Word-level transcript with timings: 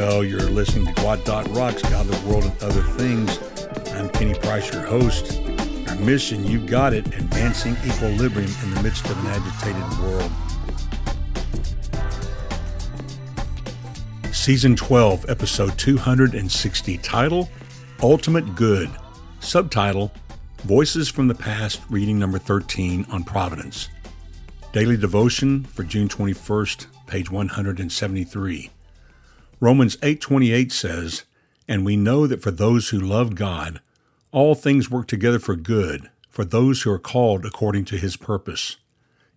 Well, 0.00 0.24
you're 0.24 0.40
listening 0.40 0.86
to 0.86 0.92
Gwot 1.02 1.26
Dot 1.26 1.46
Rocks, 1.54 1.82
God, 1.82 2.06
the 2.06 2.26
World, 2.26 2.44
and 2.44 2.62
Other 2.62 2.80
Things. 2.80 3.38
I'm 3.92 4.08
Kenny 4.08 4.32
Price, 4.32 4.72
your 4.72 4.80
host. 4.80 5.42
Our 5.88 5.96
mission, 5.96 6.42
you 6.42 6.58
got 6.58 6.94
it, 6.94 7.06
advancing 7.08 7.76
equilibrium 7.84 8.50
in 8.62 8.70
the 8.74 8.82
midst 8.82 9.04
of 9.10 9.18
an 9.18 9.26
agitated 9.26 9.98
world. 9.98 10.32
Season 14.34 14.74
12, 14.74 15.28
Episode 15.28 15.76
260, 15.76 16.96
title 16.96 17.50
Ultimate 18.02 18.54
Good, 18.54 18.88
subtitle 19.40 20.10
Voices 20.64 21.10
from 21.10 21.28
the 21.28 21.34
Past, 21.34 21.82
reading 21.90 22.18
number 22.18 22.38
13 22.38 23.04
on 23.10 23.22
Providence. 23.22 23.90
Daily 24.72 24.96
Devotion 24.96 25.64
for 25.64 25.82
June 25.82 26.08
21st, 26.08 26.86
page 27.06 27.30
173. 27.30 28.70
Romans 29.60 29.98
8:28 30.02 30.72
says, 30.72 31.24
"And 31.68 31.84
we 31.84 31.94
know 31.94 32.26
that 32.26 32.42
for 32.42 32.50
those 32.50 32.88
who 32.88 32.98
love 32.98 33.34
God, 33.34 33.80
all 34.32 34.54
things 34.54 34.90
work 34.90 35.06
together 35.06 35.38
for 35.38 35.54
good, 35.54 36.08
for 36.30 36.46
those 36.46 36.82
who 36.82 36.90
are 36.90 36.98
called 36.98 37.44
according 37.44 37.84
to 37.86 37.98
his 37.98 38.16
purpose." 38.16 38.78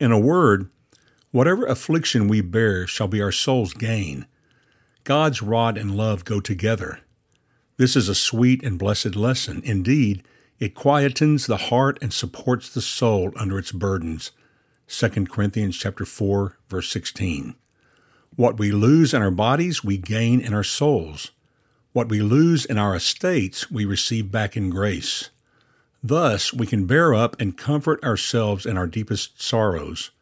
In 0.00 0.10
a 0.10 0.18
word, 0.18 0.70
whatever 1.30 1.66
affliction 1.66 2.26
we 2.26 2.40
bear 2.40 2.86
shall 2.88 3.06
be 3.06 3.22
our 3.22 3.30
soul's 3.30 3.72
gain. 3.72 4.26
God's 5.04 5.40
rod 5.40 5.78
and 5.78 5.96
love 5.96 6.24
go 6.24 6.40
together. 6.40 6.98
This 7.76 7.94
is 7.94 8.08
a 8.08 8.14
sweet 8.14 8.64
and 8.64 8.76
blessed 8.76 9.14
lesson. 9.14 9.60
Indeed, 9.62 10.24
it 10.58 10.74
quietens 10.74 11.46
the 11.46 11.68
heart 11.68 11.96
and 12.02 12.12
supports 12.12 12.68
the 12.68 12.82
soul 12.82 13.32
under 13.36 13.56
its 13.56 13.70
burdens. 13.70 14.32
2 14.88 15.30
Corinthians 15.30 15.76
chapter 15.76 16.04
4 16.04 16.58
verse 16.68 16.90
16. 16.90 17.54
What 18.38 18.56
we 18.56 18.70
lose 18.70 19.12
in 19.12 19.20
our 19.20 19.32
bodies, 19.32 19.82
we 19.82 19.96
gain 19.98 20.40
in 20.40 20.54
our 20.54 20.62
souls. 20.62 21.32
What 21.92 22.08
we 22.08 22.20
lose 22.20 22.64
in 22.64 22.78
our 22.78 22.94
estates, 22.94 23.68
we 23.68 23.84
receive 23.84 24.30
back 24.30 24.56
in 24.56 24.70
grace. 24.70 25.30
Thus, 26.04 26.52
we 26.52 26.64
can 26.64 26.86
bear 26.86 27.12
up 27.12 27.34
and 27.40 27.58
comfort 27.58 28.00
ourselves 28.04 28.64
in 28.64 28.78
our 28.78 28.86
deepest 28.86 29.42
sorrows. 29.42 30.12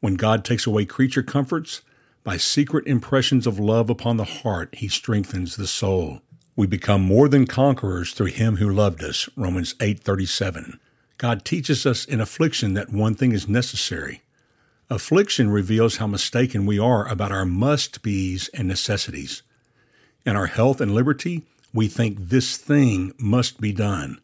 When 0.00 0.14
God 0.14 0.42
takes 0.42 0.66
away 0.66 0.86
creature 0.86 1.22
comforts, 1.22 1.82
by 2.22 2.38
secret 2.38 2.86
impressions 2.86 3.46
of 3.46 3.58
love 3.60 3.90
upon 3.90 4.16
the 4.16 4.24
heart, 4.24 4.76
he 4.76 4.88
strengthens 4.88 5.56
the 5.56 5.66
soul. 5.66 6.22
We 6.56 6.66
become 6.66 7.02
more 7.02 7.28
than 7.28 7.46
conquerors 7.46 8.14
through 8.14 8.28
him 8.28 8.56
who 8.56 8.72
loved 8.72 9.04
us. 9.04 9.28
Romans 9.36 9.74
8:37. 9.80 10.80
God 11.18 11.44
teaches 11.44 11.84
us 11.84 12.06
in 12.06 12.22
affliction 12.22 12.72
that 12.72 12.90
one 12.90 13.14
thing 13.14 13.32
is 13.32 13.46
necessary. 13.46 14.22
Affliction 14.90 15.48
reveals 15.48 15.96
how 15.96 16.06
mistaken 16.06 16.66
we 16.66 16.78
are 16.78 17.08
about 17.08 17.32
our 17.32 17.46
must 17.46 18.02
be's 18.02 18.48
and 18.48 18.68
necessities. 18.68 19.42
In 20.26 20.36
our 20.36 20.46
health 20.46 20.78
and 20.78 20.94
liberty, 20.94 21.42
we 21.72 21.88
think 21.88 22.18
this 22.18 22.58
thing 22.58 23.14
must 23.18 23.62
be 23.62 23.72
done. 23.72 24.20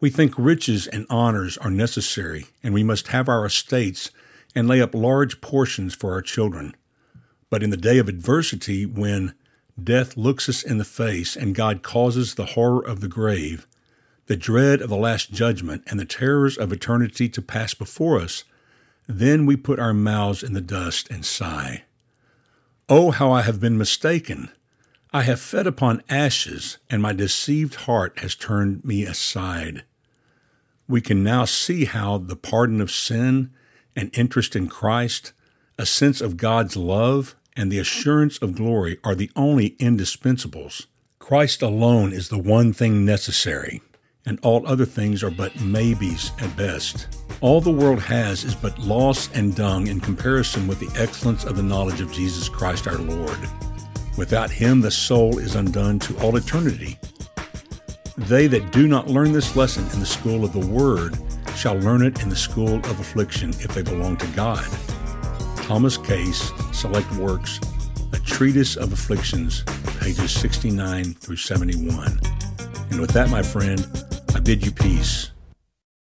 We 0.00 0.08
think 0.08 0.34
riches 0.38 0.86
and 0.86 1.06
honors 1.10 1.58
are 1.58 1.70
necessary, 1.70 2.46
and 2.62 2.72
we 2.72 2.82
must 2.82 3.08
have 3.08 3.28
our 3.28 3.44
estates 3.44 4.10
and 4.54 4.66
lay 4.66 4.80
up 4.80 4.94
large 4.94 5.42
portions 5.42 5.94
for 5.94 6.12
our 6.12 6.22
children. 6.22 6.74
But 7.50 7.62
in 7.62 7.68
the 7.68 7.76
day 7.76 7.98
of 7.98 8.08
adversity, 8.08 8.86
when 8.86 9.34
death 9.82 10.16
looks 10.16 10.48
us 10.48 10.62
in 10.62 10.78
the 10.78 10.84
face 10.84 11.36
and 11.36 11.54
God 11.54 11.82
causes 11.82 12.34
the 12.34 12.46
horror 12.46 12.80
of 12.80 13.00
the 13.00 13.08
grave, 13.08 13.66
the 14.26 14.36
dread 14.36 14.80
of 14.80 14.88
the 14.88 14.96
last 14.96 15.30
judgment, 15.30 15.84
and 15.86 16.00
the 16.00 16.06
terrors 16.06 16.56
of 16.56 16.72
eternity 16.72 17.28
to 17.28 17.42
pass 17.42 17.74
before 17.74 18.18
us, 18.18 18.44
then 19.06 19.46
we 19.46 19.56
put 19.56 19.78
our 19.78 19.94
mouths 19.94 20.42
in 20.42 20.52
the 20.52 20.60
dust 20.60 21.10
and 21.10 21.24
sigh. 21.24 21.84
Oh, 22.88 23.10
how 23.10 23.32
I 23.32 23.42
have 23.42 23.60
been 23.60 23.78
mistaken! 23.78 24.50
I 25.12 25.22
have 25.22 25.40
fed 25.40 25.66
upon 25.66 26.02
ashes, 26.08 26.78
and 26.90 27.00
my 27.00 27.12
deceived 27.12 27.76
heart 27.76 28.18
has 28.18 28.34
turned 28.34 28.84
me 28.84 29.04
aside. 29.04 29.84
We 30.88 31.00
can 31.00 31.22
now 31.22 31.44
see 31.44 31.84
how 31.84 32.18
the 32.18 32.36
pardon 32.36 32.80
of 32.80 32.90
sin, 32.90 33.50
an 33.94 34.10
interest 34.12 34.56
in 34.56 34.68
Christ, 34.68 35.32
a 35.78 35.86
sense 35.86 36.20
of 36.20 36.36
God's 36.36 36.76
love, 36.76 37.36
and 37.56 37.70
the 37.70 37.78
assurance 37.78 38.38
of 38.38 38.56
glory 38.56 38.98
are 39.04 39.14
the 39.14 39.30
only 39.36 39.76
indispensables. 39.78 40.86
Christ 41.18 41.62
alone 41.62 42.12
is 42.12 42.28
the 42.28 42.38
one 42.38 42.72
thing 42.72 43.04
necessary, 43.04 43.80
and 44.26 44.38
all 44.42 44.66
other 44.66 44.84
things 44.84 45.22
are 45.22 45.30
but 45.30 45.58
maybes 45.60 46.32
at 46.40 46.56
best. 46.56 47.18
All 47.40 47.60
the 47.60 47.70
world 47.70 48.00
has 48.00 48.44
is 48.44 48.54
but 48.54 48.78
loss 48.78 49.30
and 49.34 49.54
dung 49.54 49.88
in 49.88 50.00
comparison 50.00 50.66
with 50.66 50.80
the 50.80 51.00
excellence 51.00 51.44
of 51.44 51.56
the 51.56 51.62
knowledge 51.62 52.00
of 52.00 52.12
Jesus 52.12 52.48
Christ 52.48 52.86
our 52.86 52.98
Lord. 52.98 53.38
Without 54.16 54.50
him, 54.50 54.80
the 54.80 54.90
soul 54.90 55.38
is 55.38 55.56
undone 55.56 55.98
to 56.00 56.18
all 56.20 56.36
eternity. 56.36 56.98
They 58.16 58.46
that 58.46 58.70
do 58.72 58.86
not 58.86 59.08
learn 59.08 59.32
this 59.32 59.56
lesson 59.56 59.84
in 59.92 60.00
the 60.00 60.06
school 60.06 60.44
of 60.44 60.52
the 60.52 60.66
Word 60.66 61.18
shall 61.56 61.74
learn 61.78 62.04
it 62.04 62.22
in 62.22 62.28
the 62.28 62.36
school 62.36 62.76
of 62.76 63.00
affliction 63.00 63.50
if 63.50 63.74
they 63.74 63.82
belong 63.82 64.16
to 64.18 64.26
God. 64.28 64.64
Thomas 65.56 65.96
Case, 65.96 66.52
Select 66.72 67.10
Works, 67.14 67.58
A 68.12 68.18
Treatise 68.20 68.76
of 68.76 68.92
Afflictions, 68.92 69.64
pages 69.98 70.30
69 70.32 71.14
through 71.14 71.36
71. 71.36 72.20
And 72.90 73.00
with 73.00 73.10
that, 73.10 73.30
my 73.30 73.42
friend, 73.42 73.84
I 74.34 74.40
bid 74.40 74.66
you 74.66 74.72
peace. 74.72 75.33